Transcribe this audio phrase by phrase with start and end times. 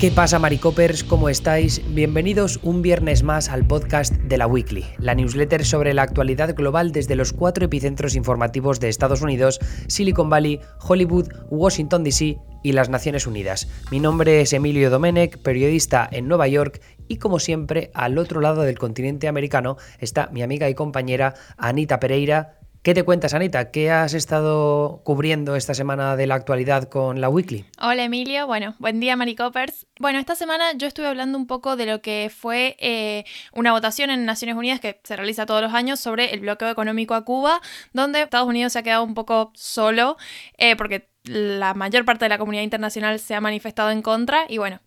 [0.00, 1.04] ¿Qué pasa, Maricopers?
[1.04, 1.82] ¿Cómo estáis?
[1.92, 6.90] Bienvenidos un viernes más al podcast de la Weekly, la newsletter sobre la actualidad global
[6.90, 12.88] desde los cuatro epicentros informativos de Estados Unidos, Silicon Valley, Hollywood, Washington DC y las
[12.88, 13.68] Naciones Unidas.
[13.90, 18.62] Mi nombre es Emilio Domenech, periodista en Nueva York y como siempre, al otro lado
[18.62, 22.59] del continente americano está mi amiga y compañera Anita Pereira.
[22.82, 23.70] ¿Qué te cuentas, Anita?
[23.70, 27.66] ¿Qué has estado cubriendo esta semana de la actualidad con la Weekly?
[27.78, 28.46] Hola, Emilio.
[28.46, 29.86] Bueno, buen día, Maricopers.
[29.98, 34.08] Bueno, esta semana yo estuve hablando un poco de lo que fue eh, una votación
[34.08, 37.60] en Naciones Unidas que se realiza todos los años sobre el bloqueo económico a Cuba,
[37.92, 40.16] donde Estados Unidos se ha quedado un poco solo
[40.56, 44.56] eh, porque la mayor parte de la comunidad internacional se ha manifestado en contra y
[44.56, 44.80] bueno,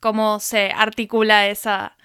[0.00, 1.96] cómo se articula esa,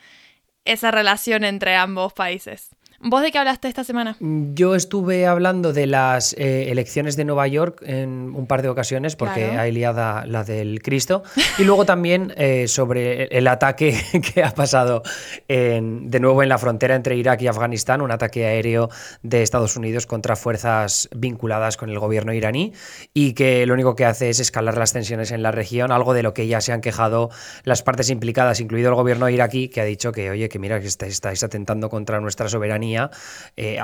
[0.66, 2.76] esa relación entre ambos países.
[3.03, 4.15] ¿Vos de qué hablaste esta semana?
[4.19, 9.16] Yo estuve hablando de las eh, elecciones de Nueva York en un par de ocasiones,
[9.16, 11.23] porque hay liada la del Cristo.
[11.58, 13.99] Y luego también eh, sobre el ataque
[14.33, 15.02] que ha pasado
[15.47, 18.89] de nuevo en la frontera entre Irak y Afganistán, un ataque aéreo
[19.23, 22.73] de Estados Unidos contra fuerzas vinculadas con el gobierno iraní
[23.13, 26.23] y que lo único que hace es escalar las tensiones en la región, algo de
[26.23, 27.30] lo que ya se han quejado
[27.63, 30.88] las partes implicadas, incluido el gobierno iraquí, que ha dicho que, oye, que mira, que
[30.88, 32.91] estáis atentando contra nuestra soberanía
[33.56, 33.78] eh,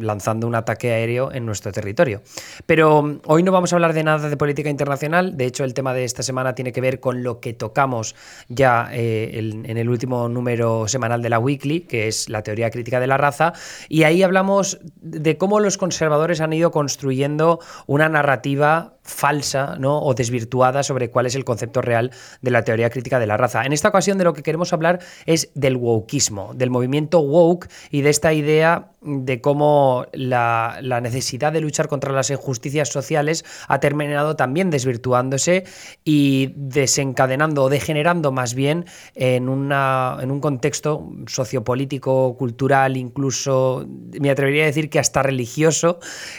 [0.00, 2.22] lanzando un ataque aéreo en nuestro territorio.
[2.66, 5.74] Pero mm, hoy no vamos a hablar de nada de política internacional, de hecho el
[5.74, 8.14] tema de esta semana tiene que ver con lo que tocamos
[8.48, 13.00] ya eh, en el último número semanal de la Weekly, que es la teoría crítica
[13.00, 13.52] de la raza,
[13.88, 20.00] y ahí hablamos de cómo los conservadores han ido construyendo una narrativa falsa ¿no?
[20.00, 22.10] o desvirtuada sobre cuál es el concepto real
[22.40, 23.64] de la teoría crítica de la raza.
[23.64, 28.00] En esta ocasión de lo que queremos hablar es del wokeismo, del movimiento woke y
[28.00, 34.36] de esta idea de cómo la, necesidad de luchar contra las injusticias sociales ha terminado
[34.36, 35.64] también desvirtuándose
[36.04, 43.86] y desencadenando o degenerando más bien en, en un contexto sociopolítico, cultural, incluso
[44.18, 45.98] me atrevería a decir que hasta religioso,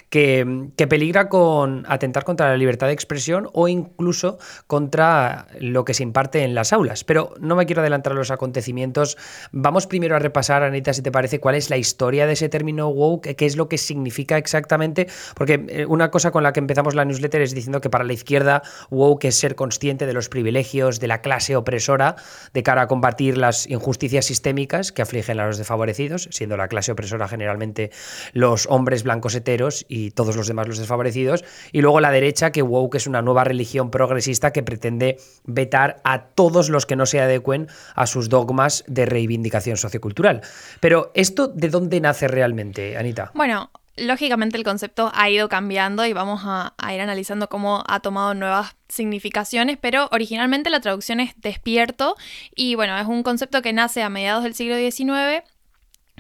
[0.10, 5.94] que, que peligra con atentar contra la libertad de expresión o incluso contra lo que
[5.94, 7.04] se imparte en las aulas.
[7.04, 9.18] Pero no me quiero adelantar a los acontecimientos.
[9.52, 12.90] Vamos primero a repasar, Anita, si te parece, cuál es la historia de ese término
[12.90, 16.96] woke, qué es lo que significa exactamente, porque eh, una cosa con la que empezamos
[16.96, 21.00] la newsletter es diciendo que para la izquierda woke es ser consciente de los privilegios
[21.00, 22.16] de la clase opresora
[22.54, 26.92] de cara a combatir las injusticias sistémicas que afligen a los desfavorecidos, siendo la clase
[26.92, 27.92] opresora generalmente
[28.34, 32.62] los hombres blancos heteros y todos los demás los desfavorecidos, y luego la derecha que
[32.62, 37.20] woke es una nueva religión progresista que pretende vetar a todos los que no se
[37.20, 40.42] adecuen a sus dogmas de reivindicación sociocultural.
[40.80, 43.32] Pero esto de dónde nace realmente Anita?
[43.34, 48.34] Bueno, lógicamente el concepto ha ido cambiando y vamos a, ir analizando cómo ha tomado
[48.34, 52.16] nuevas significaciones, pero originalmente la traducción es despierto
[52.56, 55.44] y bueno, es un concepto que nace a mediados del siglo XIX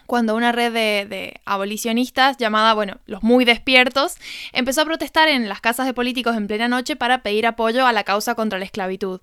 [0.06, 4.16] cuando una red de, abolicionistas llamada, bueno, los muy despiertos,
[4.54, 7.94] empezó a protestar en las casas de políticos en plena noche para pedir apoyo a
[7.94, 9.22] la causa contra la esclavitud.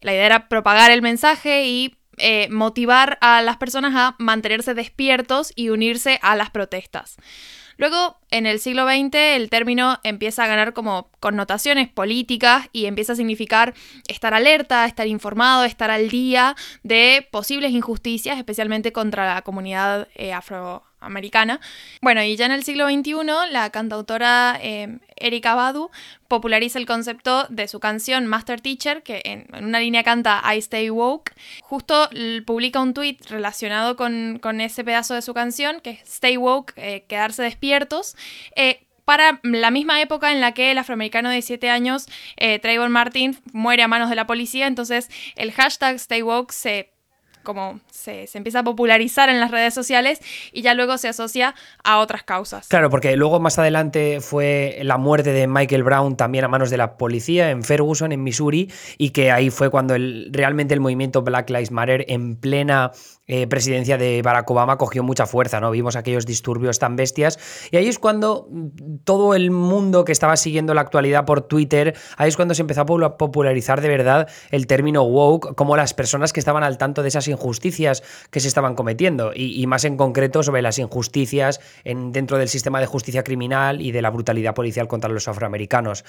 [0.00, 5.52] La idea era propagar el mensaje y eh, motivar a las personas a mantenerse despiertos
[5.56, 7.16] y unirse a las protestas.
[7.76, 13.14] Luego, en el siglo XX, el término empieza a ganar como connotaciones políticas y empieza
[13.14, 13.74] a significar
[14.08, 20.32] estar alerta, estar informado, estar al día de posibles injusticias, especialmente contra la comunidad eh,
[20.32, 21.60] afro americana.
[22.00, 23.14] Bueno, y ya en el siglo XXI,
[23.50, 25.90] la cantautora eh, Erika Badu
[26.28, 30.90] populariza el concepto de su canción Master Teacher, que en, una línea canta I Stay
[30.90, 31.32] Woke.
[31.62, 32.08] Justo
[32.46, 37.04] publica un tweet relacionado con, ese pedazo de su canción, que es Stay Woke, eh,
[37.08, 38.16] quedarse despiertos.
[38.56, 42.06] Eh, para la misma época en la que el afroamericano de 17 años,
[42.38, 46.93] Trayvon Martin, muere a manos de la policía, entonces el hashtag Stay Woke se
[47.44, 50.20] como se, empieza a popularizar en las redes sociales
[50.52, 51.54] y ya luego se asocia
[51.84, 52.68] a otras causas.
[52.68, 56.76] Claro, porque luego más adelante fue la muerte de Michael Brown también a manos de
[56.76, 61.22] la policía en Ferguson, en Missouri, y que ahí fue cuando el, realmente el movimiento
[61.22, 62.92] Black Lives Matter en plena
[63.26, 65.70] eh, presidencia de Barack Obama cogió mucha fuerza, ¿no?
[65.70, 67.38] Vimos aquellos disturbios tan bestias
[67.70, 68.48] y ahí es cuando
[69.04, 72.82] todo el mundo que estaba siguiendo la actualidad por Twitter, ahí es cuando se empezó
[72.82, 77.08] a popularizar de verdad el término woke, como las personas que estaban al tanto de
[77.08, 82.38] esas injusticias que se estaban cometiendo y, más en concreto sobre las injusticias en, dentro
[82.38, 86.04] del sistema de justicia criminal y de la brutalidad policial contra los afroamericanos.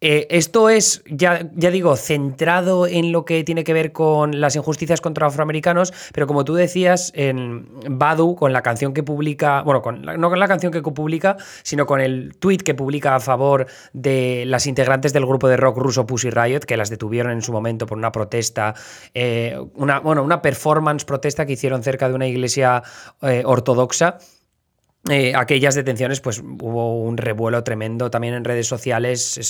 [0.00, 4.54] Eh, esto es, ya, ya digo, centrado en lo que tiene que ver con las
[4.54, 9.82] injusticias contra afroamericanos, pero como tú decías, en Badu, con la canción que publica, bueno,
[9.82, 13.66] con no con la canción que publica, sino con el tweet que publica a favor
[13.92, 17.52] de las integrantes del grupo de rock ruso Pussy Riot, que las detuvieron en su
[17.52, 18.74] momento por una protesta,
[19.14, 22.82] eh, una, bueno, una performance protesta que hicieron cerca de una iglesia
[23.22, 24.18] eh, ortodoxa.
[25.10, 29.40] Eh, aquellas detenciones, pues hubo un revuelo tremendo también en redes sociales.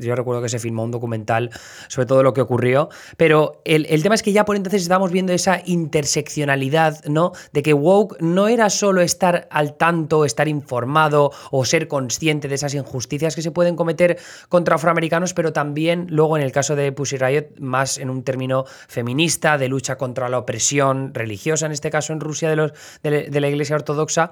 [0.00, 1.50] yo recuerdo que se filmó un documental
[1.88, 2.88] sobre todo lo que ocurrió.
[3.16, 7.32] Pero el, tema es que ya por entonces estábamos viendo esa interseccionalidad, ¿no?
[7.52, 12.54] De que woke no era solo estar al tanto, estar informado o ser consciente de
[12.54, 14.18] esas injusticias que se pueden cometer
[14.48, 18.64] contra afroamericanos, pero también luego en el caso de Pussy Riot, más en un término
[18.88, 22.72] feminista, de lucha contra la opresión religiosa, en este caso en Rusia, de, los,
[23.02, 24.30] de la Iglesia Ortodoxa.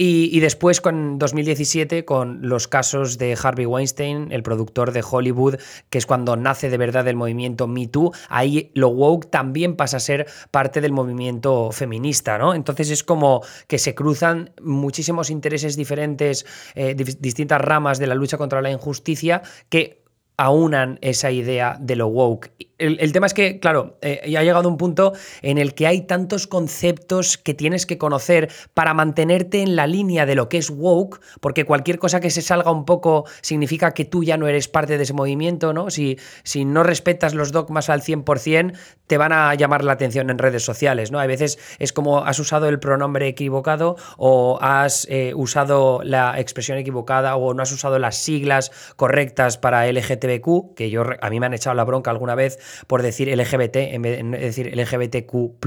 [0.00, 5.56] Y, después, con 2017, con los casos de Harvey Weinstein, el productor de Hollywood,
[5.90, 9.96] que es cuando nace de verdad el movimiento Me Too, ahí lo woke también pasa
[9.96, 12.54] a ser parte del movimiento feminista, ¿no?
[12.54, 16.46] Entonces es como que se cruzan muchísimos intereses diferentes,
[16.76, 20.04] eh, distintas ramas de la lucha contra la injusticia, que
[20.36, 22.52] aunan esa idea de lo woke.
[22.78, 26.02] El, tema es que, claro, eh, ya ha llegado un punto en el que hay
[26.02, 30.70] tantos conceptos que tienes que conocer para mantenerte en la línea de lo que es
[30.70, 34.68] woke, porque cualquier cosa que se salga un poco significa que tú ya no eres
[34.68, 35.90] parte de ese movimiento, ¿no?
[35.90, 38.74] Si, si no respetas los dogmas al 100%,
[39.08, 41.18] te van a llamar la atención en redes sociales, ¿no?
[41.18, 46.78] A veces es como has usado el pronombre equivocado o has eh, usado la expresión
[46.78, 51.46] equivocada o no has usado las siglas correctas para LGTBQ, que yo a mí me
[51.46, 55.58] han echado la bronca alguna vez por decir LGBT en vez de decir LGBTQ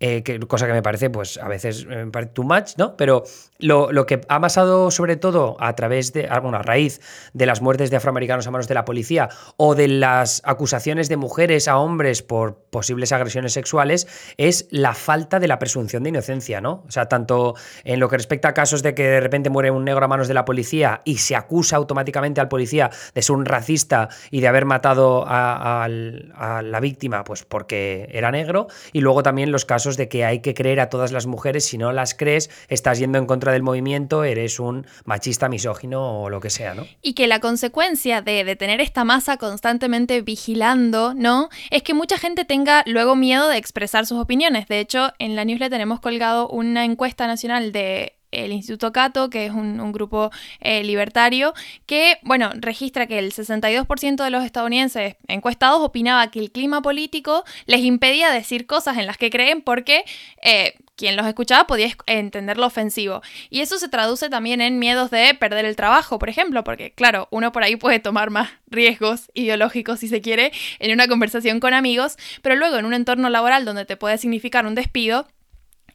[0.00, 2.96] eh, cosa que me parece, pues a veces me parece too much, ¿no?
[2.96, 3.24] Pero
[3.58, 7.00] lo, que ha pasado sobre todo a través de, ah, bueno, a raíz
[7.32, 11.16] de las muertes de afroamericanos a manos de la policía o de las acusaciones de
[11.16, 14.06] mujeres a hombres por posibles agresiones sexuales
[14.36, 16.84] es la falta de la presunción de inocencia, ¿no?
[16.86, 17.54] O sea, tanto
[17.84, 20.28] en lo que respecta a casos de que de repente muere un negro a manos
[20.28, 24.48] de la policía y se acusa automáticamente al policía de ser un racista y de
[24.48, 29.83] haber matado a, a la víctima, pues porque era negro, y luego también los casos
[29.84, 33.18] de que hay que creer a todas las mujeres, si no las crees, estás yendo
[33.18, 36.86] en contra del movimiento, eres un machista, misógino o lo que sea, ¿no?
[37.02, 41.48] Y que la consecuencia de, tener esta masa constantemente vigilando, ¿no?
[41.70, 44.66] Es que mucha gente tenga luego miedo de expresar sus opiniones.
[44.68, 49.46] De hecho, en la newsletter tenemos colgado una encuesta nacional de el Instituto Cato, que
[49.46, 51.54] es un, grupo eh, libertario,
[51.86, 57.44] que, bueno, registra que el 62% de los estadounidenses encuestados opinaba que el clima político
[57.66, 60.04] les impedía decir cosas en las que creen porque...
[60.42, 63.22] Eh, quien los escuchaba podía entenderlo ofensivo.
[63.50, 67.28] Y eso se traduce también en miedos de perder el trabajo, por ejemplo, porque claro,
[67.30, 71.74] uno por ahí puede tomar más riesgos ideológicos, si se quiere, en una conversación con
[71.74, 75.26] amigos, pero luego en un entorno laboral donde te puede significar un despido,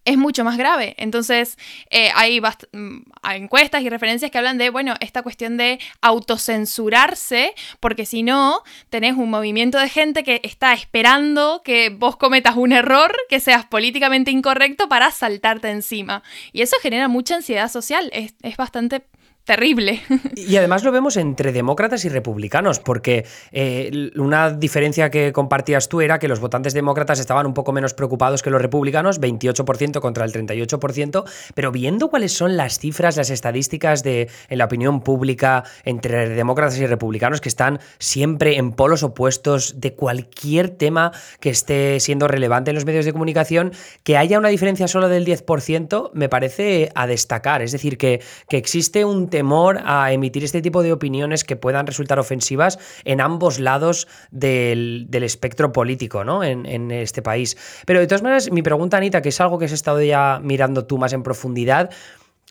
[0.06, 0.96] es mucho más grave.
[0.98, 1.58] Entonces,
[1.90, 7.54] eh, hay, mm, hay, encuestas y referencias que hablan de, bueno, esta cuestión de autocensurarse,
[7.80, 12.72] porque si no, tenés un movimiento de gente que está esperando que vos cometas un
[12.72, 16.24] error, que seas políticamente incorrecto para saltarte encima.
[16.54, 19.04] Y eso genera mucha ansiedad social, es, es bastante
[19.50, 20.00] terrible.
[20.36, 26.02] Y además lo vemos entre demócratas y republicanos, porque eh, una diferencia que compartías tú
[26.02, 30.24] era que los votantes demócratas estaban un poco menos preocupados que los republicanos, 28% contra
[30.26, 31.24] el 38%,
[31.56, 36.78] pero viendo cuáles son las cifras, las estadísticas de, en la opinión pública entre demócratas
[36.78, 42.70] y republicanos que están siempre en polos opuestos de cualquier tema que esté siendo relevante
[42.70, 43.72] en los medios de comunicación,
[44.04, 47.64] que haya una diferencia solo del 10% me parece a destacar.
[47.64, 51.56] Es decir, que, que existe un tema temor a emitir este tipo de opiniones que
[51.56, 56.44] puedan resultar ofensivas en ambos lados del, espectro político ¿no?
[56.44, 57.56] En, este país.
[57.86, 60.86] Pero de todas maneras, mi pregunta, Anita, que es algo que has estado ya mirando
[60.86, 61.90] tú más en profundidad,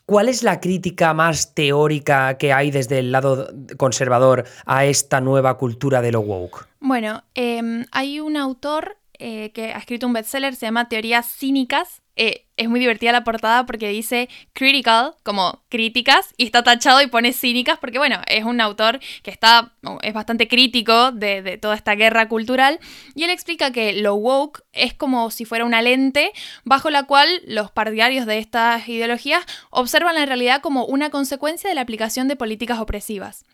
[0.07, 5.55] ¿Cuál es la crítica más teórica que hay desde el lado conservador a esta nueva
[5.59, 6.67] cultura de lo woke?
[6.79, 12.01] Bueno, em, hay un autor eh, que ha escrito un bestseller, se llama Teorías Cínicas,
[12.21, 17.07] eh, es muy divertida la portada porque dice critical, como críticas, y está tachado y
[17.07, 19.71] pone cínicas porque, bueno, es un autor que está,
[20.01, 22.81] es bastante crítico de, de, toda esta guerra cultural,
[23.15, 26.33] y él explica que lo woke es como si fuera una lente
[26.65, 31.75] bajo la cual los partidarios de estas ideologías observan la realidad como una consecuencia de
[31.75, 33.45] la aplicación de políticas opresivas.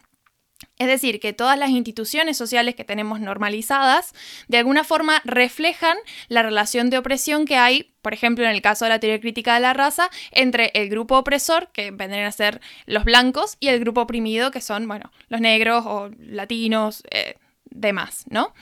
[0.77, 4.13] Es decir, que todas las instituciones sociales que tenemos normalizadas
[4.47, 8.85] de alguna forma reflejan la relación de opresión que hay, por ejemplo, en el caso
[8.85, 12.59] de la teoría crítica de la raza, entre el grupo opresor, que vendrían a ser
[12.85, 18.25] los blancos, y el grupo oprimido, que son, bueno, los negros o latinos, eh, demás,
[18.29, 18.53] ¿no?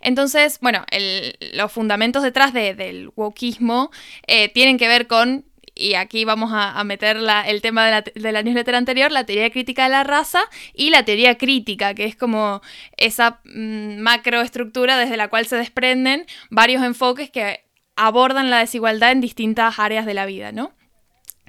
[0.00, 0.84] Entonces, bueno,
[1.54, 3.90] los fundamentos detrás del wokismo
[4.26, 8.74] eh, tienen que ver con y aquí vamos a, meter el tema de la, newsletter
[8.74, 10.42] anterior, la teoría crítica de la raza
[10.74, 12.60] y la teoría crítica, que es como
[12.96, 17.64] esa mm, macroestructura desde la cual se desprenden varios enfoques que
[17.96, 20.72] abordan la desigualdad en distintas áreas de la vida, ¿no?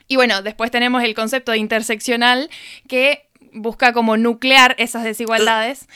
[0.08, 2.50] Y bueno, después tenemos el concepto de interseccional
[2.88, 5.88] que busca como nuclear esas desigualdades.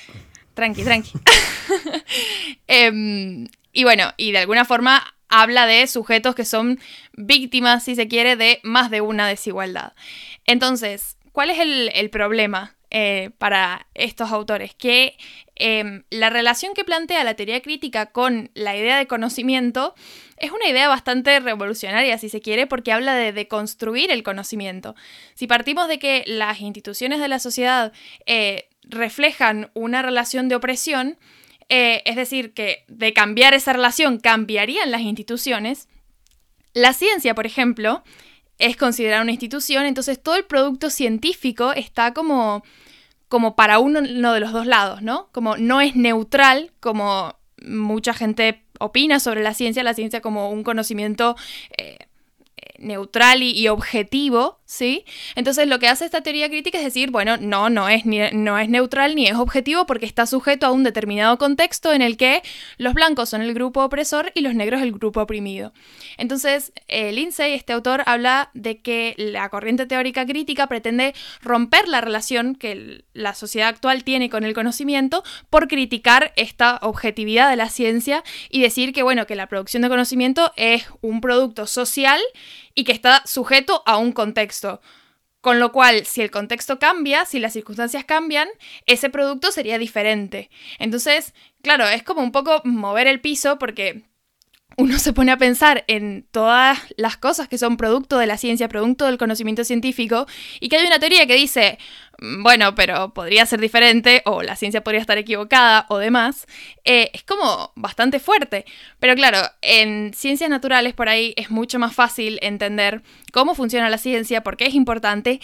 [0.54, 1.12] Tranqui, tranqui.
[2.68, 6.80] Em, y bueno, y de alguna forma habla de sujetos que son
[7.14, 9.94] víctimas, si se quiere, de más de una desigualdad.
[10.46, 14.74] Entonces, ¿cuál es el, problema eh, para estos autores?
[14.76, 15.18] Que
[15.56, 19.94] em, la relación que plantea la teoría crítica con la idea de conocimiento
[20.38, 24.96] es una idea bastante revolucionaria, si se quiere, porque habla de, de construir el conocimiento.
[25.34, 27.92] Si partimos de que las instituciones de la sociedad
[28.26, 31.18] eh, reflejan una relación de opresión,
[31.70, 35.88] eh, es decir, que de cambiar esa relación cambiarían las instituciones.
[36.74, 38.04] La ciencia, por ejemplo,
[38.58, 42.64] es considerada una institución, entonces todo el producto científico está como,
[43.28, 45.30] como para uno, de los dos lados, ¿no?
[45.32, 50.64] Como no es neutral, como mucha gente opina sobre la ciencia, la ciencia como un
[50.64, 51.36] conocimiento
[51.78, 51.98] eh,
[52.78, 55.06] neutral y, objetivo, ¿sí?
[55.36, 58.58] Entonces lo que hace esta teoría crítica es decir, bueno, no, no es, ni, no
[58.58, 62.42] es neutral ni es objetivo porque está sujeto a un determinado contexto en el que
[62.78, 65.74] los blancos son el grupo opresor y los negros el grupo oprimido.
[66.18, 72.02] Entonces, eh, Lindsay, este autor, habla de que la corriente teórica crítica pretende romper la
[72.02, 77.70] relación que la sociedad actual tiene con el conocimiento por criticar esta objetividad de la
[77.70, 82.22] ciencia y decir que, bueno, que la producción de conocimiento es un producto social
[82.78, 84.82] y que está sujeto a un contexto.
[85.42, 88.48] Con lo cual, si el contexto cambia, si las circunstancias cambian,
[88.86, 90.52] ese producto sería diferente.
[90.78, 94.04] Entonces, claro, es como un poco mover el piso porque
[94.78, 98.70] uno se pone a pensar en todas las cosas que son producto de la ciencia,
[98.70, 100.28] producto del conocimiento científico,
[100.60, 101.80] y que hay una teoría que dice,
[102.20, 106.46] mm, bueno, pero podría ser diferente, o la ciencia podría estar equivocada, o demás,
[106.86, 108.66] eh, es como bastante fuerte.
[109.00, 113.02] Pero claro, en ciencias naturales por ahí es mucho más fácil entender
[113.34, 115.42] cómo funciona la ciencia, por qué es importante,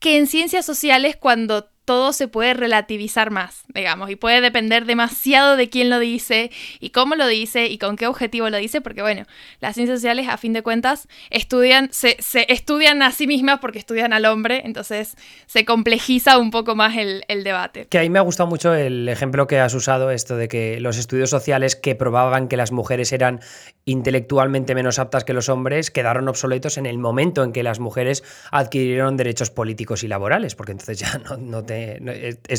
[0.00, 5.56] que en ciencias sociales cuando todo se puede relativizar más, digamos, y puede depender demasiado
[5.56, 6.50] de quién lo dice
[6.80, 9.24] y cómo lo dice y con qué objetivo lo dice, porque bueno,
[9.60, 12.16] las ciencias sociales a fin de cuentas estudian, se,
[12.48, 17.22] estudian a sí mismas porque estudian al hombre, entonces se complejiza un poco más el,
[17.44, 17.86] debate.
[17.86, 20.80] Que a mí me ha gustado mucho el ejemplo que has usado, esto de que
[20.80, 23.40] los estudios sociales que probaban que las mujeres eran
[23.84, 28.24] intelectualmente menos aptas que los hombres quedaron obsoletos en el momento en que las mujeres
[28.50, 31.73] adquirieron derechos políticos y laborales, porque entonces ya no, no te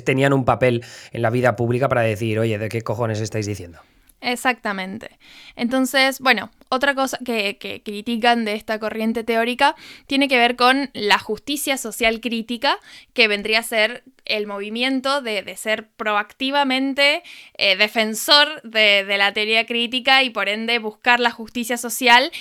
[0.04, 3.80] tenían un papel en la vida pública para decir, oye, ¿de qué cojones estáis diciendo?
[4.22, 5.20] Exactamente.
[5.56, 9.76] Entonces, bueno, otra cosa que, critican de esta corriente teórica
[10.08, 12.80] tiene que ver con la justicia social crítica,
[13.14, 17.22] que vendría a ser el movimiento de, ser proactivamente
[17.58, 22.32] eh, defensor de, de la teoría crítica y por ende buscar la justicia social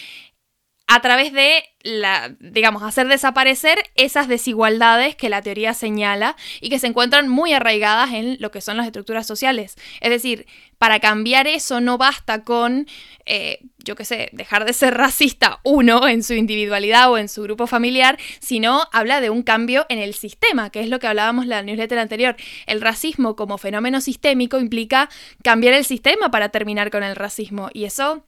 [0.87, 6.79] a través de la, digamos, hacer desaparecer esas desigualdades que la teoría señala y que
[6.79, 9.76] se encuentran muy arraigadas en lo que son las estructuras sociales.
[10.00, 10.47] Es decir,
[10.79, 12.87] para cambiar eso no basta con,
[13.25, 17.43] eh, yo qué sé, dejar de ser racista uno en su individualidad o en su
[17.43, 21.45] grupo familiar, sino habla de un cambio en el sistema, que es lo que hablábamos
[21.45, 22.37] en la newsletter anterior.
[22.67, 25.09] El racismo como fenómeno sistémico implica
[25.43, 28.26] cambiar el sistema para terminar con el racismo y eso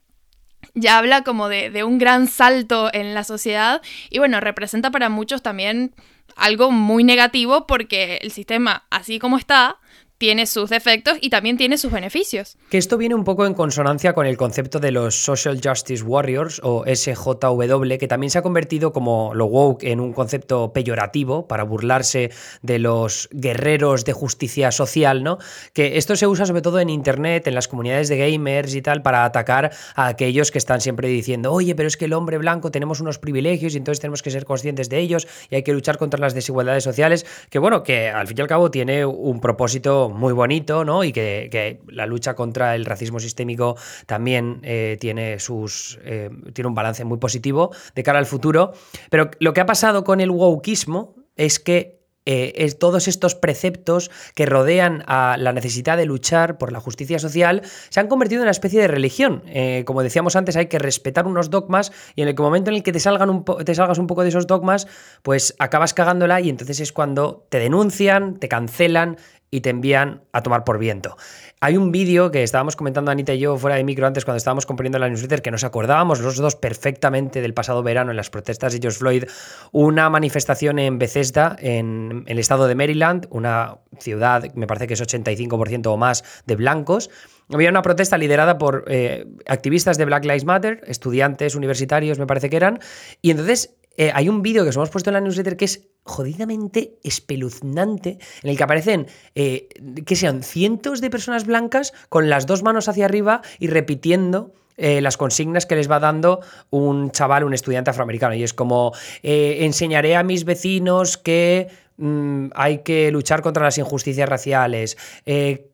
[0.77, 5.43] ya habla como de, un gran salto en la sociedad y bueno, representa para muchos
[5.43, 5.95] también
[6.37, 9.79] algo muy negativo porque el sistema así como está
[10.19, 12.57] tiene sus defectos y también tiene sus beneficios.
[12.71, 16.61] Que esto viene un poco en consonancia con el concepto de los Social Justice Warriors
[16.63, 21.65] o SJW, que también se ha convertido como lo woke en un concepto peyorativo para
[21.65, 22.31] burlarse
[22.63, 25.39] de los guerreros de justicia social, ¿no?
[25.75, 29.03] Que esto se usa sobre todo en internet, en las comunidades de gamers y tal,
[29.03, 32.71] para atacar a aquellos que están siempre diciendo, oye, pero es que el hombre blanco
[32.71, 35.99] tenemos unos privilegios y entonces tenemos que ser conscientes de ellos y hay que luchar
[35.99, 39.86] contra las desigualdades sociales, que bueno, que al fin y al cabo tiene un propósito
[39.87, 41.05] muy bonito, ¿no?
[41.05, 43.77] Y que, la lucha contra el racismo sistémico
[44.07, 48.73] también eh, tiene, sus, eh, tiene un balance muy positivo de cara al futuro.
[49.11, 51.97] Pero lo que ha pasado con el wokismo es que
[52.29, 57.63] eh, todos estos preceptos que rodean a la necesidad de luchar por la justicia social
[57.89, 59.45] se han convertido en una especie de religión.
[59.85, 62.91] Como decíamos antes, hay que respetar unos dogmas y en el momento en el que
[62.91, 64.89] te, salgan te salgas un poco de esos dogmas,
[65.23, 69.19] pues acabas cagándola y entonces es cuando te denuncian, te cancelan
[69.51, 71.17] y te envían a tomar por viento.
[71.61, 74.67] Hay un vídeo que estábamos comentando Anita y yo fuera de micro antes cuando estábamos
[74.67, 78.73] componiendo la newsletter que nos acordábamos los dos perfectamente del pasado verano en las protestas
[78.73, 79.25] de George Floyd,
[79.73, 85.03] una manifestación en Bethesda, en el estado de Maryland, una ciudad, me parece que es
[85.03, 87.11] 85% o más de blancos.
[87.53, 92.51] Había una protesta liderada por eh, activistas de Black Lives Matter, estudiantes universitarios me parece
[92.51, 92.81] que eran,
[93.23, 95.89] y entonces eh, hay un vídeo que os hemos puesto en la newsletter que es
[96.03, 99.69] jodidamente espeluznante, en el que aparecen, eh,
[100.05, 105.01] que sean cientos de personas blancas con las dos manos hacia arriba y repitiendo eh,
[105.01, 108.35] las consignas que les va dando un chaval, un estudiante afroamericano.
[108.35, 114.29] Y es como, enseñaré a mis vecinos que mm, hay que luchar contra las injusticias
[114.29, 114.97] raciales,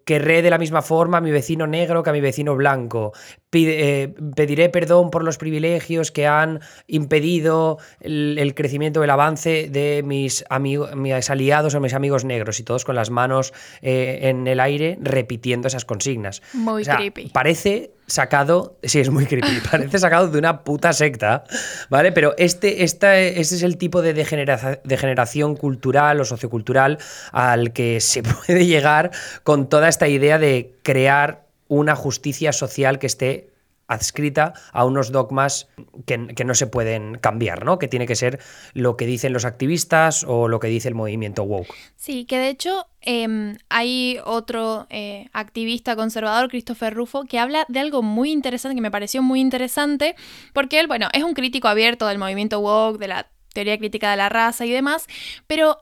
[0.05, 3.13] querré de la misma forma a mi vecino negro que a mi vecino blanco,
[3.53, 10.45] eh, pediré perdón por los privilegios que han impedido el, crecimiento, el avance de mis,
[10.49, 13.53] amigos, mis aliados o mis amigos negros y todos con las manos
[13.83, 16.43] eh, en el aire repitiendo esas consignas.
[16.55, 17.29] Muy creepy.
[17.29, 21.45] Parece sacado, sí, es muy creepy, parece sacado de una puta secta,
[21.89, 22.13] ¿vale?
[22.13, 26.99] Pero este, este es el tipo de degeneración cultural o sociocultural
[27.33, 29.13] al que se puede llegar
[29.45, 33.52] con toda esta idea de crear una justicia social que esté
[33.93, 35.69] adscrita a unos dogmas
[36.07, 37.79] que, no se pueden cambiar, ¿no?
[37.79, 38.41] Que tiene que ser
[38.75, 41.75] lo que dicen los activistas o lo que dice el movimiento woke.
[41.97, 47.81] Sí, que de hecho em, hay otro eh, activista conservador, Christopher Rufo, que habla de
[47.81, 50.17] algo muy interesante, que me pareció muy interesante,
[50.53, 54.17] porque él, bueno, es un crítico abierto del movimiento woke, de la teoría crítica de
[54.17, 55.07] la raza y demás,
[55.47, 55.79] pero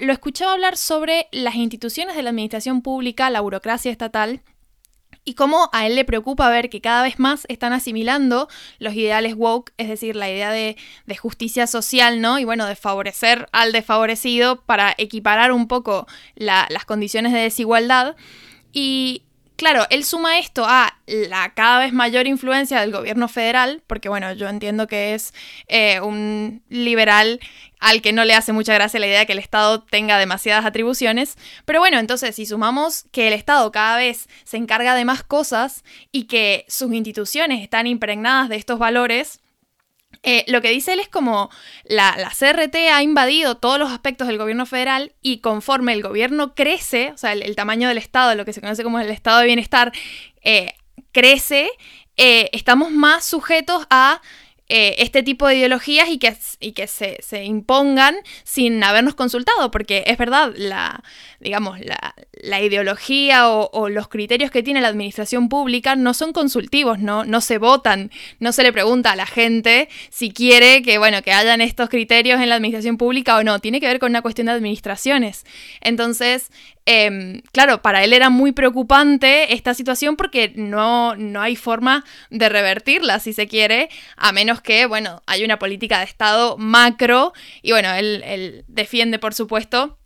[0.00, 4.42] lo escuchaba hablar sobre las instituciones de la administración pública, la burocracia estatal,
[5.24, 8.48] y cómo a él le preocupa ver que cada vez más están asimilando
[8.78, 10.76] los ideales woke, es decir, la idea de,
[11.20, 12.38] justicia social, ¿no?
[12.38, 18.16] Y bueno, de favorecer al desfavorecido para equiparar un poco las condiciones de desigualdad.
[18.72, 19.22] Y
[19.62, 24.32] claro, él suma esto a la cada vez mayor influencia del gobierno federal, porque bueno,
[24.32, 25.32] yo entiendo que es
[25.68, 27.38] eh, un liberal
[27.78, 30.64] al que no le hace mucha gracia la idea de que el Estado tenga demasiadas
[30.64, 31.38] atribuciones.
[31.64, 35.84] Pero bueno, entonces si sumamos que el Estado cada vez se encarga de más cosas
[36.10, 39.41] y que sus instituciones están impregnadas de estos valores,
[40.22, 41.50] eh, lo que dice él es como
[41.84, 47.12] la, CRT ha invadido todos los aspectos del gobierno federal y conforme el gobierno crece,
[47.12, 49.92] o sea, el, tamaño del Estado, lo que se conoce como el Estado de Bienestar,
[50.42, 50.74] eh,
[51.12, 51.70] crece,
[52.16, 54.20] eh, estamos más sujetos a
[54.68, 60.04] eh, este tipo de ideologías y que, y que se, impongan sin habernos consultado, porque
[60.06, 61.02] es verdad, la,
[61.40, 67.24] digamos, la, ideología o, los criterios que tiene la administración pública no son consultivos, ¿no?
[67.24, 71.32] no se votan, no se le pregunta a la gente si quiere que, bueno, que
[71.32, 74.46] hayan estos criterios en la administración pública o no, tiene que ver con una cuestión
[74.46, 75.44] de administraciones.
[75.80, 76.50] Entonces,
[76.84, 82.48] Em, claro, para él era muy preocupante esta situación porque no, no hay forma de
[82.48, 87.70] revertirla, si se quiere, a menos que, bueno, hay una política de Estado macro y
[87.70, 89.98] bueno, él, él defiende, por supuesto,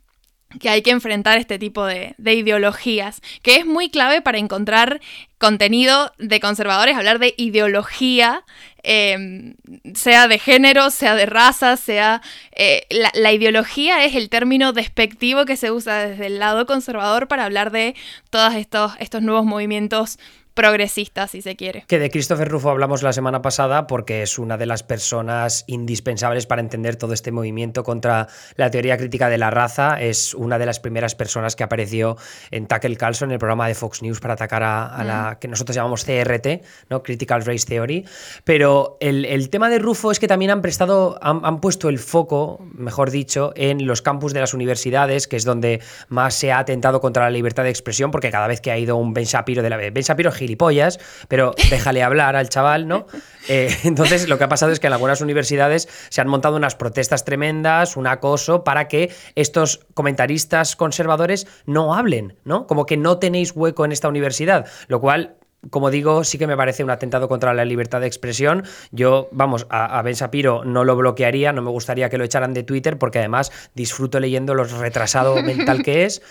[0.61, 5.01] que hay que enfrentar este tipo de, ideologías, que es muy clave para encontrar
[5.39, 8.45] contenido de conservadores, hablar de ideología,
[8.87, 9.55] em,
[9.95, 12.23] sea de género, sea de raza, sea...
[12.53, 17.29] Eh, la, la, ideología es el término despectivo que se usa desde el lado conservador
[17.29, 17.95] para hablar de
[18.31, 20.19] todos estos, estos nuevos movimientos
[20.57, 21.85] progresista, si se quiere.
[21.87, 26.47] Que de Christopher Rufo hablamos la semana pasada porque es una de las personas indispensables
[26.47, 30.01] para entender todo este movimiento contra la teoría crítica de la raza.
[30.01, 32.17] Es una de las primeras personas que apareció
[32.51, 35.39] en Tucker Carlson, el programa de Fox News, para atacar a, la mm.
[35.41, 37.03] que nosotros llamamos CRT, ¿no?
[37.03, 38.07] Critical Race Theory.
[38.45, 43.11] Pero el, tema de Rufo es que también han prestado, han, puesto el foco, mejor
[43.11, 47.25] dicho, en los campus de las universidades, que es donde más se ha atentado contra
[47.25, 49.77] la libertad de expresión, porque cada vez que ha ido un Ben Shapiro de la
[49.77, 53.07] Ben Shapiro gilipollas, pero déjale hablar al chaval, ¿no?
[53.49, 56.77] Eh, entonces, lo que ha pasado es que en algunas universidades se han montado unas
[56.77, 62.67] protestas tremendas, un acoso, para que estos comentaristas conservadores no hablen, ¿no?
[62.67, 65.37] Como que no tenéis hueco en esta universidad, lo cual
[65.71, 68.65] como digo, sí que me parece un atentado contra la libertad de expresión.
[68.93, 72.55] Yo, vamos, a, a, Ben Shapiro no lo bloquearía, no me gustaría que lo echaran
[72.55, 76.23] de Twitter, porque además disfruto leyendo lo retrasado mental que es.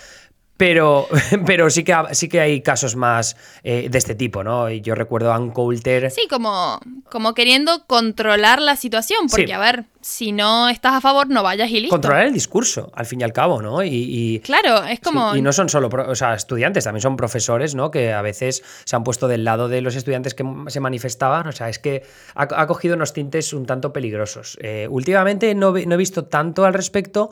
[0.56, 1.06] Pero,
[1.46, 4.70] pero sí, que, sí que hay casos más eh, de este tipo, ¿no?
[4.70, 6.10] Y yo recuerdo a Ann Coulter.
[6.10, 11.28] Sí, como, como queriendo controlar la situación, porque a ver, si no estás a favor,
[11.28, 11.90] no vayas y listo.
[11.90, 13.82] Controlar el discurso, al fin y al cabo, ¿no?
[13.82, 15.34] Y, claro, es como...
[15.34, 15.90] y no son solo
[16.32, 17.90] estudiantes, también son profesores, ¿no?
[17.90, 21.48] Que a veces se han puesto del lado de los estudiantes que se manifestaban.
[21.48, 22.04] O sea, es que
[22.36, 24.56] ha, cogido unos tintes un tanto peligrosos.
[24.62, 27.28] Eh, últimamente no, he visto tanto al respecto,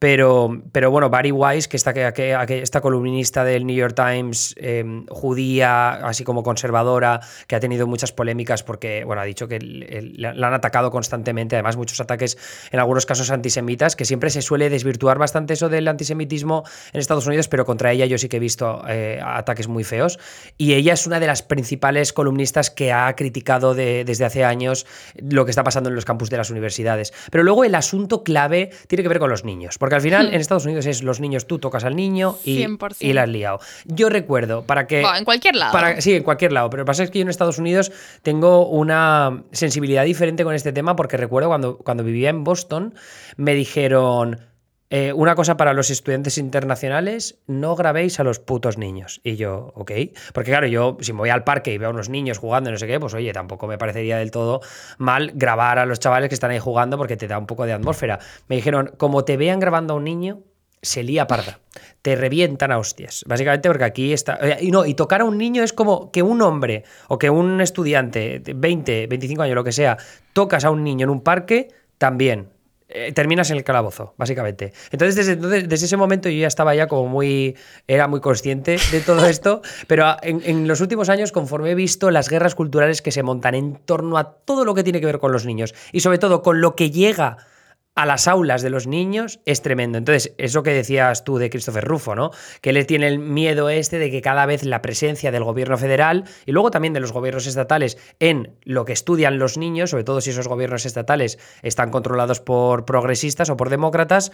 [0.00, 5.06] pero, pero bueno, Barry Weiss, que está que, esta columnista del New York Times, em,
[5.06, 10.48] judía, así como conservadora, que ha tenido muchas polémicas porque, bueno, ha dicho que la
[10.48, 15.18] han atacado constantemente, además muchos ataques en algunos casos antisemitas, que siempre se suele desvirtuar
[15.18, 18.82] bastante eso del antisemitismo en Estados Unidos, pero contra ella yo sí que he visto
[18.88, 20.18] eh, ataques muy feos.
[20.58, 25.44] Y ella es una de las principales columnistas que ha criticado desde hace años lo
[25.44, 27.12] que está pasando en los campus de las universidades.
[27.30, 30.34] Pero luego el asunto clave tiene que ver con los niños, porque al final hmm.
[30.34, 32.66] en Estados Unidos es los niños, tú tocas al niño y,
[33.00, 33.60] y la has liado.
[33.84, 35.02] Yo recuerdo, para que...
[35.02, 35.72] en cualquier lado.
[35.72, 37.92] Para, sí, en cualquier lado, pero lo que pasa es que yo en Estados Unidos
[38.22, 42.94] tengo una sensibilidad diferente con este tema porque recuerdo cuando, cuando vivía en Boston,
[43.36, 44.40] me dijeron,
[44.88, 49.20] eh, una cosa para los estudiantes internacionales, no grabéis a los putos niños.
[49.24, 49.90] Y yo, ok.
[50.32, 52.72] Porque claro, yo si me voy al parque y veo a unos niños jugando y
[52.72, 54.60] no sé qué, pues oye, tampoco me parecería del todo
[54.98, 57.72] mal grabar a los chavales que están ahí jugando porque te da un poco de
[57.72, 58.20] atmósfera.
[58.48, 60.42] Me dijeron, como te vean grabando a un niño,
[60.82, 61.58] se lía parda.
[62.02, 63.24] Te revientan a hostias.
[63.26, 64.38] Básicamente porque aquí está...
[64.40, 67.28] Eh, y no, y tocar a un niño es como que un hombre o que
[67.28, 69.96] un estudiante de 20, 25 años, lo que sea,
[70.32, 72.50] tocas a un niño en un parque también.
[72.88, 74.72] Eh, terminas en el calabozo, básicamente.
[74.92, 77.56] Entonces desde, desde, ese momento yo ya estaba ya como muy,
[77.88, 82.12] era muy consciente de todo esto, pero en, en, los últimos años, conforme he visto
[82.12, 85.18] las guerras culturales que se montan en torno a todo lo que tiene que ver
[85.18, 87.38] con los niños y sobre todo con lo que llega
[87.96, 89.96] a las aulas de los niños es tremendo.
[89.96, 92.30] Entonces, eso que decías tú de Christopher Rufo, ¿no?
[92.60, 96.24] Que él tiene el miedo este de que cada vez la presencia del gobierno federal
[96.44, 100.20] y luego también de los gobiernos estatales en lo que estudian los niños, sobre todo
[100.20, 104.30] si esos gobiernos estatales están controlados por progresistas o por demócratas,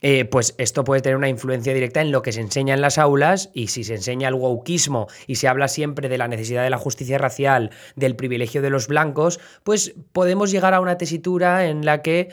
[0.00, 2.98] eh, pues esto puede tener una influencia directa en lo que se enseña en las
[2.98, 6.70] aulas y si se enseña el wokismo y se habla siempre de la necesidad de
[6.70, 11.84] la justicia racial, del privilegio de los blancos, pues podemos llegar a una tesitura en
[11.84, 12.30] la que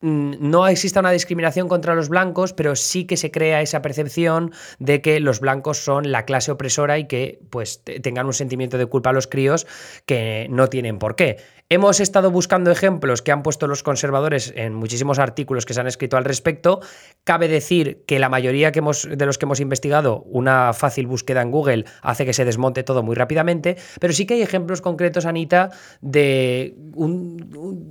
[0.00, 5.00] no exista una discriminación contra los blancos, pero sí que se crea esa percepción de
[5.00, 9.10] que los blancos son la clase opresora y que pues tengan un sentimiento de culpa
[9.10, 9.66] a los críos
[10.04, 11.38] que no tienen por qué.
[11.68, 15.88] Hemos estado buscando ejemplos que han puesto los conservadores en muchísimos artículos que se han
[15.88, 16.78] escrito al respecto.
[17.24, 21.42] Cabe decir que la mayoría que hemos, de los que hemos investigado, una fácil búsqueda
[21.42, 25.26] en Google hace que se desmonte todo muy rápidamente, pero sí que hay ejemplos concretos,
[25.26, 26.76] Anita, de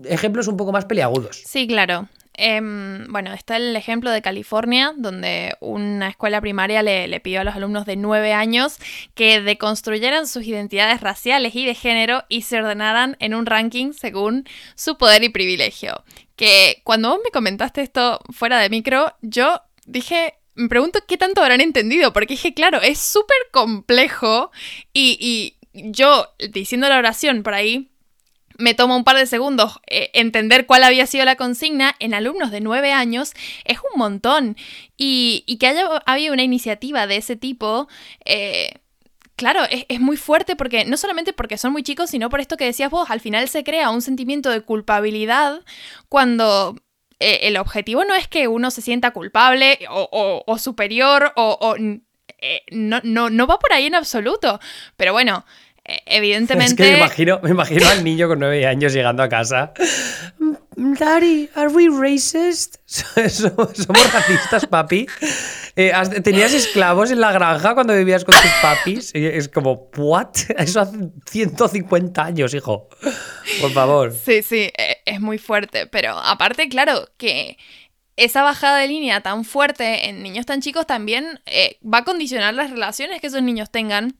[0.05, 1.41] ejemplos un poco más peliagudos.
[1.45, 2.07] Sí, claro.
[2.37, 7.55] Em, bueno, está el ejemplo de California, donde una escuela primaria le, pidió a los
[7.55, 8.77] alumnos de 9 años
[9.13, 14.47] que deconstruyeran sus identidades raciales y de género y se ordenaran en un ranking según
[14.75, 16.03] su poder y privilegio.
[16.35, 21.41] Que cuando vos me comentaste esto fuera de micro, yo dije, me pregunto qué tanto
[21.41, 24.51] habrán entendido, porque dije, claro, es súper complejo
[24.93, 25.17] y,
[25.73, 27.91] y yo diciendo la oración por ahí
[28.57, 32.51] me toma un par de segundos eh, entender cuál había sido la consigna, en alumnos
[32.51, 33.33] de nueve años
[33.65, 34.57] es un montón.
[34.97, 37.87] Y, que haya habido una iniciativa de ese tipo,
[38.25, 38.73] eh,
[39.35, 42.65] claro, es, muy fuerte porque no solamente porque son muy chicos, sino por esto que
[42.65, 45.61] decías vos, al final se crea un sentimiento de culpabilidad
[46.09, 46.75] cuando...
[47.21, 51.77] Eh, el objetivo no es que uno se sienta culpable o, superior o,
[52.71, 54.59] no, no, no va por ahí en absoluto.
[54.97, 55.45] Pero bueno,
[56.05, 56.71] evidentemente.
[56.71, 59.73] Es que me imagino, me imagino al niño con nueve años llegando a casa.
[60.77, 62.77] Daddy, ¿are we racist?
[62.85, 65.07] ¿Somos racistas, papi?
[65.75, 65.91] Eh,
[66.23, 69.11] ¿Tenías esclavos en la granja cuando vivías con tus papis?
[69.13, 70.35] Es como, ¿what?
[70.57, 70.97] Eso hace
[71.29, 72.89] 150 años, hijo.
[73.61, 74.13] Por favor.
[74.13, 75.87] Sí, sí, e, es muy fuerte.
[75.87, 77.57] Pero aparte, claro, que
[78.17, 82.53] esa bajada de línea tan fuerte en niños tan chicos también eh, va a condicionar
[82.53, 84.15] las relaciones que esos niños tengan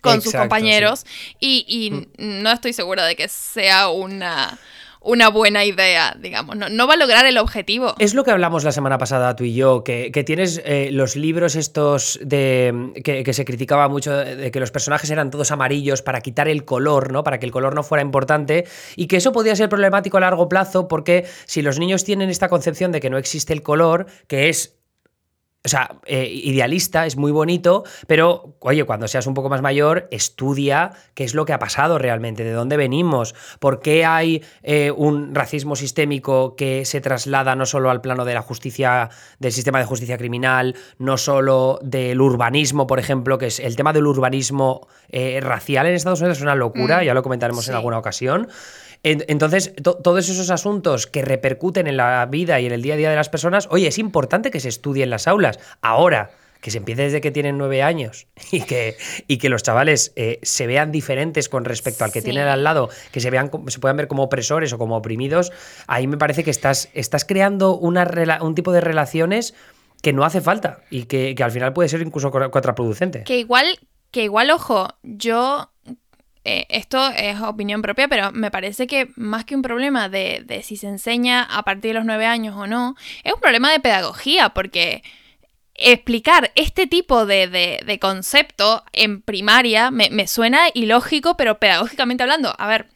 [0.00, 1.04] con sus compañeros
[1.38, 2.42] y, mm.
[2.42, 4.58] no estoy segura de que sea una
[5.04, 6.56] una buena idea, digamos.
[6.56, 7.94] No, va a lograr el objetivo.
[7.98, 11.56] Es lo que hablamos la semana pasada tú y yo, que, tienes eh, los libros
[11.56, 16.48] estos de que, se criticaba mucho de que los personajes eran todos amarillos para quitar
[16.48, 17.24] el color, ¿no?
[17.24, 20.48] Para que el color no fuera importante y que eso podía ser problemático a largo
[20.48, 24.48] plazo porque si los niños tienen esta concepción de que no existe el color, que
[24.48, 24.76] es
[25.64, 30.08] o sea, eh, idealista, es muy bonito, pero, oye, cuando seas un poco más mayor,
[30.10, 34.90] estudia qué es lo que ha pasado realmente, de dónde venimos, por qué hay eh,
[34.90, 39.78] un racismo sistémico que se traslada no solo al plano de la justicia, del sistema
[39.78, 44.88] de justicia criminal, no solo del urbanismo, por ejemplo, que es el tema del urbanismo
[45.10, 48.48] eh, racial en Estados Unidos es una locura, mm, ya lo comentaremos en alguna ocasión.
[49.02, 53.10] Entonces, todos esos asuntos que repercuten en la vida y en el día a día
[53.10, 55.58] de las personas, oye, es importante que se estudie en las aulas.
[55.80, 56.30] Ahora,
[56.62, 60.38] que se empiece desde que tienen nueve años y que, y que los chavales eh,
[60.42, 63.96] se vean diferentes con respecto al que tienen al lado, que se vean se puedan
[63.96, 65.52] ver como opresores o como oprimidos,
[65.88, 69.54] ahí me parece que estás, estás creando una, un tipo de relaciones
[70.02, 73.24] que no hace falta y que, al final puede ser incluso contraproducente.
[73.24, 73.80] Que igual,
[74.12, 75.71] que igual, ojo, yo
[76.44, 80.62] eh, esto es opinión propia, pero me parece que más que un problema de, de,
[80.62, 83.80] si se enseña a partir de los nueve años o no, es un problema de
[83.80, 85.02] pedagogía, porque
[85.74, 92.66] explicar este tipo de, concepto en primaria me, me, suena ilógico, pero pedagógicamente hablando, a
[92.66, 92.88] ver,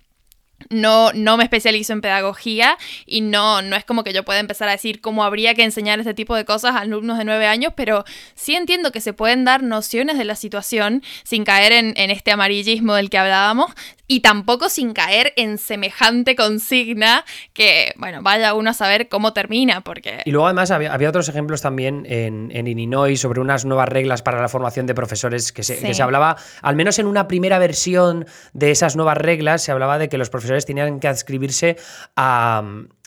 [0.71, 4.69] no, no me especializo en pedagogía y no, no es como que yo pueda empezar
[4.69, 7.73] a decir cómo habría que enseñar este tipo de cosas a alumnos de nueve años,
[7.77, 12.11] pero sí entiendo que se pueden dar nociones de la situación sin caer en, en
[12.11, 13.73] este amarillismo del que hablábamos,
[14.09, 19.81] y tampoco sin caer en semejante consigna que, bueno, vaya uno a saber cómo termina,
[19.81, 20.21] porque...
[20.25, 24.41] Y luego además había, otros ejemplos también en, en, Illinois sobre unas nuevas reglas para
[24.41, 28.27] la formación de profesores que se, que se hablaba, al menos en una primera versión
[28.53, 31.77] de esas nuevas reglas, se hablaba de que los profesores tenían que adscribirse
[32.17, 32.63] a,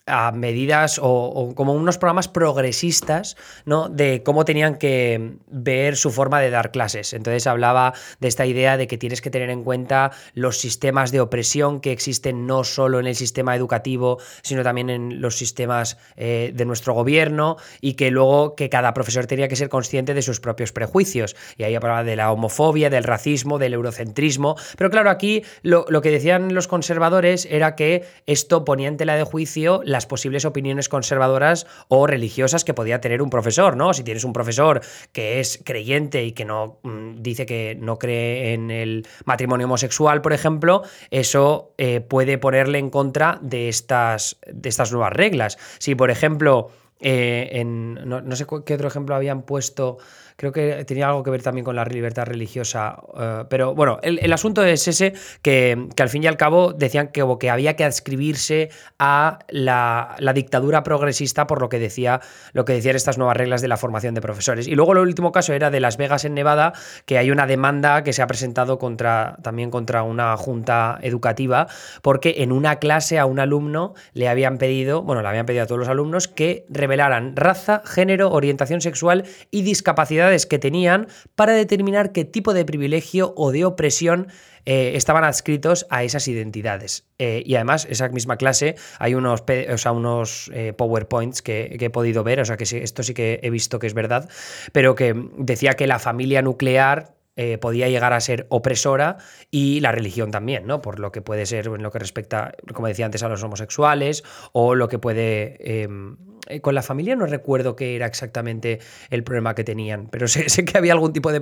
[0.09, 3.89] a medidas o, como unos programas progresistas, ¿no?
[3.89, 7.13] De cómo tenían que ver su forma de dar clases.
[7.13, 11.21] Entonces hablaba de esta idea de que tienes que tener en cuenta los sistemas de
[11.21, 16.51] opresión que existen no solo en el sistema educativo, sino también en los sistemas eh,
[16.53, 20.39] de nuestro gobierno y que luego que cada profesor tenía que ser consciente de sus
[20.39, 21.35] propios prejuicios.
[21.57, 24.55] Y ahí hablaba de la homofobia, del racismo, del eurocentrismo.
[24.77, 29.15] Pero claro, aquí lo, lo que decían los conservadores era que esto ponía en tela
[29.15, 33.93] de juicio la las posibles opiniones conservadoras o religiosas que podía tener un profesor, ¿no?
[33.93, 34.79] Si tienes un profesor
[35.11, 40.21] que es creyente y que no mm, dice que no cree en el matrimonio homosexual,
[40.21, 45.57] por ejemplo, eso eh, puede ponerle en contra de estas, de estas nuevas reglas.
[45.79, 46.69] Si, por ejemplo,
[47.01, 49.97] eh, en, no, sé qué otro ejemplo habían puesto
[50.39, 52.95] creo que tenía algo que ver también con la libertad religiosa.
[53.19, 57.25] Eh, pero bueno, el, asunto es ese, que, al fin y al cabo decían que,
[57.37, 62.21] que había que adscribirse a la, dictadura progresista por lo que, decía,
[62.53, 64.65] lo que decían estas nuevas reglas de la formación de profesores.
[64.69, 66.71] Y luego el último caso era de Las Vegas en Nevada,
[67.05, 71.67] que hay una demanda que se ha presentado contra, también contra una junta educativa,
[72.01, 75.67] porque en una clase a un alumno le habían pedido, bueno, le habían pedido a
[75.67, 82.11] todos los alumnos que revelaran raza, género, orientación sexual y discapacidad que tenían para determinar
[82.11, 84.27] qué tipo de privilegio o de opresión
[84.65, 87.05] eh, estaban adscritos a esas identidades.
[87.17, 91.89] Eh, y además, esa misma clase, hay unos, o sea, unos eh, PowerPoints que, he
[91.89, 94.29] podido ver, o sea que esto sí que he visto que es verdad,
[94.71, 97.18] pero que decía que la familia nuclear
[97.61, 99.17] podía llegar a ser opresora
[99.49, 100.81] y la religión también, ¿no?
[100.81, 104.23] Por lo que puede ser en lo que respecta, como decía antes, a los homosexuales
[104.51, 106.17] o lo que puede em,
[106.49, 110.65] eh, con la familia no recuerdo qué era exactamente el problema que tenían, pero sé,
[110.65, 111.41] que había algún tipo de,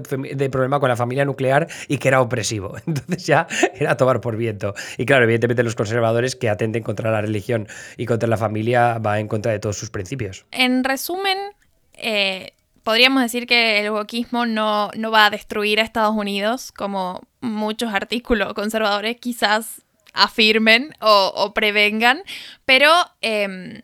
[0.49, 2.75] problema con la familia nuclear y que era opresivo.
[2.85, 4.73] Entonces ya era tomar por viento.
[4.97, 9.19] Y claro, evidentemente los conservadores que atenten contra la religión y contra la familia va
[9.19, 10.45] en contra de todos sus principios.
[10.51, 11.37] En resumen,
[11.93, 12.51] eh,
[12.87, 17.93] podríamos decir que el wokismo no, no va a destruir a Estados Unidos, como muchos
[17.93, 19.81] artículos conservadores quizás
[20.13, 22.23] afirmen o, prevengan,
[22.63, 22.89] pero...
[23.19, 23.81] Em,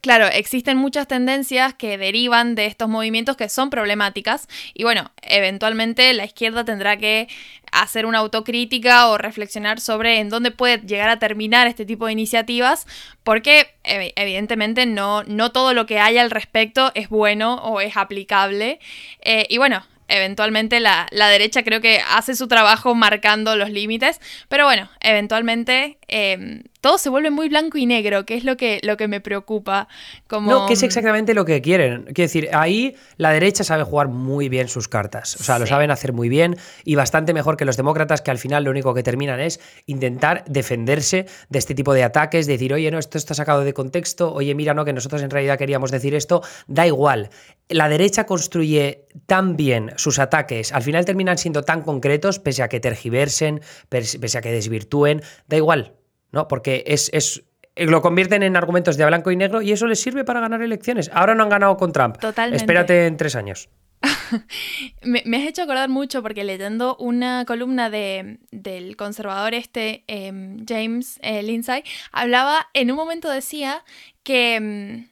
[0.00, 6.12] Claro, existen muchas tendencias que derivan de estos movimientos que son problemáticas y bueno, eventualmente
[6.12, 7.28] la izquierda tendrá que
[7.72, 12.12] hacer una autocrítica o reflexionar sobre en dónde puede llegar a terminar este tipo de
[12.12, 12.86] iniciativas,
[13.24, 18.78] porque evidentemente no, no todo lo que hay al respecto es bueno o es aplicable.
[19.22, 24.64] Eh, y bueno, eventualmente la, derecha creo que hace su trabajo marcando los límites, pero
[24.64, 28.96] bueno, eventualmente em, todo se vuelve muy blanco y negro, que es lo que, lo
[28.96, 29.88] que me preocupa.
[30.26, 30.50] Como...
[30.50, 32.04] No, que es exactamente lo que quieren.
[32.04, 35.90] Quiero decir, ahí la derecha sabe jugar muy bien sus cartas, o sea, lo saben
[35.90, 39.02] hacer muy bien y bastante mejor que los demócratas, que al final lo único que
[39.02, 43.64] terminan es intentar defenderse de este tipo de ataques, decir, oye, no, esto está sacado
[43.64, 47.30] de contexto, oye, mira, no, que nosotros en realidad queríamos decir esto, da igual.
[47.68, 52.68] La derecha construye tan bien sus ataques, al final terminan siendo tan concretos, pese a
[52.68, 55.97] que tergiversen, pese a que desvirtúen, da igual,
[56.32, 56.48] ¿no?
[56.48, 57.44] Porque es, es
[57.76, 61.10] lo convierten en argumentos de blanco y negro y eso les sirve para ganar elecciones.
[61.12, 62.18] Ahora no han ganado con Trump.
[62.18, 62.56] Totalmente.
[62.56, 63.68] Espérate en tres años.
[65.02, 71.18] me, has hecho acordar mucho porque leyendo una columna de, del conservador este, em, James
[71.22, 73.84] eh, Lindsay, hablaba, en un momento decía
[74.22, 75.08] que em,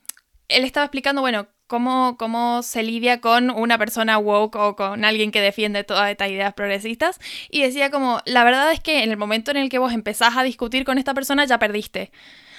[0.48, 5.30] él estaba explicando, bueno, cómo, cómo se lidia con una persona woke o con alguien
[5.30, 7.20] que defiende todas estas ideas progresistas.
[7.50, 10.36] Y decía como, la verdad es que en el momento en el que vos empezás
[10.36, 12.12] a discutir con esta persona ya perdiste.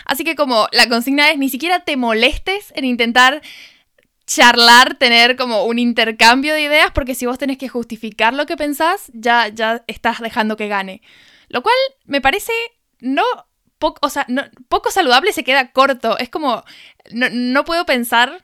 [0.06, 3.42] Así que como la consigna es, ni siquiera te molestes en intentar
[4.26, 8.58] charlar, tener como un intercambio de ideas, porque si vos tenés que justificar lo que
[8.58, 11.02] pensás, ya, ya estás dejando que gane.
[11.48, 12.52] Lo cual me parece
[13.00, 13.24] no
[13.80, 16.18] poco, o sea, no, poco saludable, se queda corto.
[16.18, 16.64] Es como,
[17.12, 18.44] no, no puedo pensar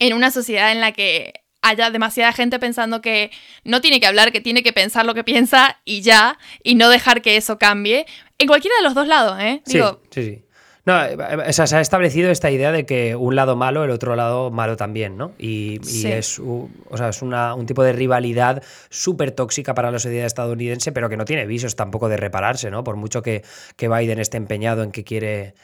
[0.00, 3.30] en una sociedad en la que haya demasiada gente pensando que
[3.64, 6.88] no tiene que hablar, que tiene que pensar lo que piensa y ya, y no
[6.88, 8.06] dejar que eso cambie.
[8.38, 9.62] En cualquiera de los dos lados, ¿eh?
[9.66, 10.44] Digo, sí, sí.
[10.86, 10.98] No,
[11.46, 14.50] o sea, se ha establecido esta idea de que un lado malo, el otro lado
[14.50, 15.32] malo también, ¿no?
[15.38, 20.90] Y, es, o sea, es un tipo de rivalidad súper tóxica para la sociedad estadounidense,
[20.90, 22.82] pero que no tiene visos tampoco de repararse, ¿no?
[22.82, 23.44] Por mucho que,
[23.76, 25.54] que Biden esté empeñado en que quiere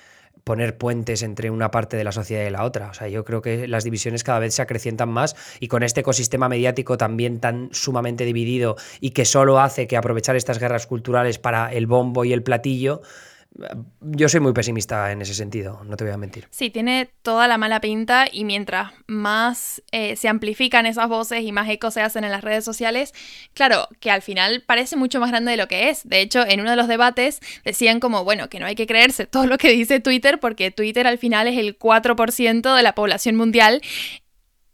[0.46, 2.90] poner puentes entre una parte de la sociedad y la otra.
[2.90, 6.02] O sea, yo creo que las divisiones cada vez se acrecientan más y con este
[6.02, 11.40] ecosistema mediático también tan sumamente dividido y que solo hace que aprovechar estas guerras culturales
[11.40, 13.02] para el bombo y el platillo,
[14.00, 16.46] yo soy muy pesimista en ese sentido, no te voy a mentir.
[16.50, 21.52] Sí, tiene toda la mala pinta y mientras más eh, se amplifican esas voces y
[21.52, 23.14] más eco se hacen en las redes sociales,
[23.54, 26.06] claro, que al final parece mucho más grande de lo que es.
[26.08, 29.26] De hecho, en uno de los debates decían como, bueno, que no hay que creerse
[29.26, 33.36] todo lo que dice Twitter porque Twitter al final es el 4% de la población
[33.36, 33.80] mundial.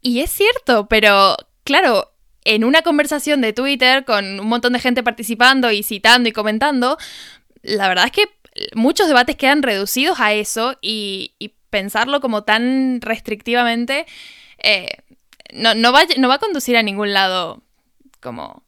[0.01, 2.11] Y es cierto, pero claro,
[2.43, 6.97] en una conversación de Twitter con un montón de gente participando y citando y comentando,
[7.61, 8.42] la verdad es que
[8.75, 11.33] muchos debates quedan reducidos a eso y,
[11.69, 14.05] pensarlo como tan restrictivamente
[14.59, 14.89] eh,
[15.53, 17.63] no, va, no, va, a conducir a ningún lado
[18.21, 18.61] como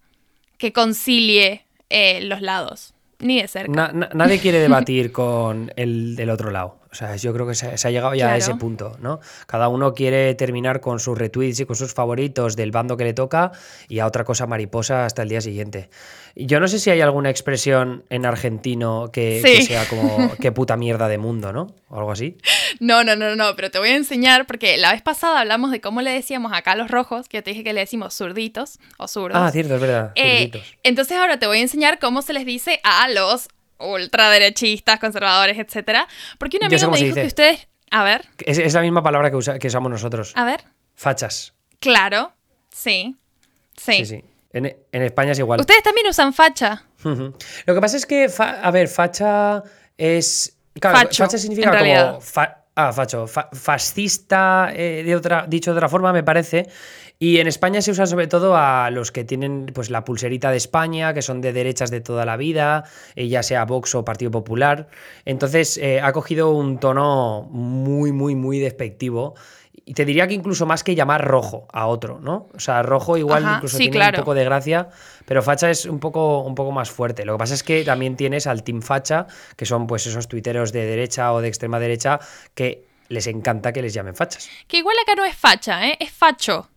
[0.57, 3.91] que concilie eh, los lados, ni de cerca.
[3.93, 6.79] nadie quiere debatir con el del otro lado.
[6.95, 9.19] O sea, yo creo que se, ha llegado ya a ese punto, ¿no?
[9.47, 13.13] Cada uno quiere terminar con sus retweets y con sus favoritos del bando que le
[13.13, 13.51] toca
[13.89, 15.89] y a otra cosa mariposa hasta el día siguiente.
[16.37, 21.09] Yo no sé si hay alguna expresión en argentino que, sea como qué puta mierda
[21.09, 21.67] de mundo, ¿no?
[21.89, 22.37] O algo así.
[22.79, 25.81] No, no, no, no, pero te voy a enseñar porque la vez pasada hablamos de
[25.81, 29.09] cómo le decíamos acá a los rojos, que te dije que le decimos zurditos o
[29.09, 29.37] zurdos.
[29.41, 30.13] Ah, cierto, es verdad.
[30.15, 30.51] Eh,
[30.83, 36.07] entonces ahora te voy a enseñar cómo se les dice a los ultraderechistas, conservadores, etcétera.
[36.37, 37.67] Porque un amigo me dijo que ustedes.
[37.91, 38.25] A ver.
[38.39, 40.33] Es, la misma palabra que, que, usamos nosotros.
[40.35, 40.63] A ver.
[40.95, 41.53] Fachas.
[41.79, 42.33] Claro.
[42.71, 43.15] Sí.
[43.77, 44.05] Sí.
[44.05, 45.59] Sí, En, España es igual.
[45.59, 46.83] Ustedes también usan facha.
[47.03, 49.63] Lo que pasa es que, a ver, facha
[49.97, 50.57] es.
[50.79, 52.19] Claro, facha significa como.
[52.75, 53.27] Ah, facho.
[53.27, 56.67] fascista, eh, de otra, dicho de otra forma, me parece.
[57.17, 60.57] Y en España se usa sobre todo a los que tienen pues, la pulserita de
[60.57, 62.83] España, que son de derechas de toda la vida,
[63.15, 64.89] eh, ya sea Vox o Partido Popular.
[65.23, 69.35] Entonces eh, ha cogido un tono muy, muy, muy despectivo.
[69.87, 72.49] Y te diría que incluso más que llamar rojo a otro, ¿no?
[72.55, 74.89] O sea, rojo igual incluso tiene un poco de gracia,
[75.25, 77.23] pero facha es un poco, un poco más fuerte.
[77.23, 80.71] Lo que pasa es que también tienes al Team Facha, que son pues esos tuiteros
[80.71, 82.19] de derecha o de extrema derecha,
[82.55, 84.49] que les encanta que les llamen fachas.
[84.67, 85.97] Que igual acá no es facha, ¿eh?
[85.99, 86.67] Es facho.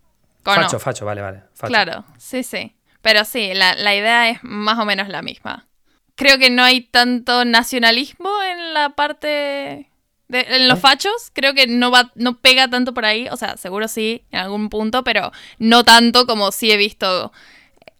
[0.42, 1.42] Facho, facho, vale, vale.
[1.60, 2.74] Claro, sí, sí.
[3.02, 5.66] Pero sí, la, idea es más o menos la misma.
[6.14, 9.90] Creo que no hay tanto nacionalismo en la parte
[10.28, 10.82] de, en los ¿Eh?
[10.82, 13.28] fachos, creo que no va, no pega tanto por ahí.
[13.30, 17.32] O sea, seguro sí, en algún punto, pero no tanto como sí he visto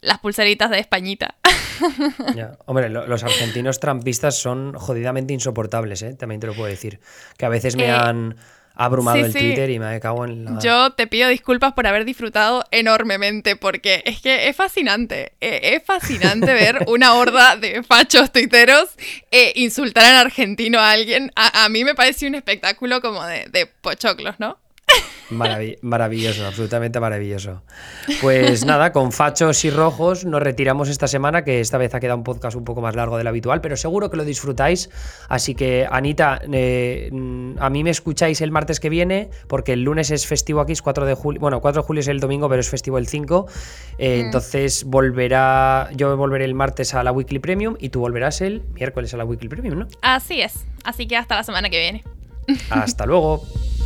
[0.00, 1.34] las pulseritas de Españita.
[2.66, 6.14] Hombre, los argentinos trampistas son jodidamente insoportables, ¿eh?
[6.14, 7.00] también te lo puedo decir.
[7.36, 8.36] Que a veces me eh, han
[8.78, 10.58] abrumado el Twitter y me cago en la...
[10.60, 15.32] Yo te pido disculpas por haber disfrutado enormemente porque es que es fascinante.
[15.40, 18.88] E, es fascinante ver una horda de fachos tuiteros
[19.32, 21.32] e insultar en argentino a alguien.
[21.34, 24.56] A, mí me parece un espectáculo como de, de pochoclos, ¿no?
[25.30, 27.62] Maravilloso, absolutamente maravilloso.
[28.20, 32.18] Pues nada, con fachos y rojos nos retiramos esta semana, que esta vez ha quedado
[32.18, 34.90] un podcast un poco más largo del habitual, pero seguro que lo disfrutáis.
[35.28, 37.10] Así que, Anita, eh,
[37.58, 40.82] a mí me escucháis el martes que viene, porque el lunes es festivo aquí, es
[40.82, 41.40] 4 de julio.
[41.40, 43.46] Bueno, 4 de julio es el domingo, pero es festivo el 5.
[43.98, 44.26] Eh, mm.
[44.26, 45.90] Entonces volverá.
[45.94, 49.24] Yo volveré el martes a la Weekly Premium y tú volverás el miércoles a la
[49.24, 49.88] Weekly Premium, ¿no?
[50.02, 50.66] Así es.
[50.84, 52.04] Así que hasta la semana que viene.
[52.70, 53.42] Hasta luego.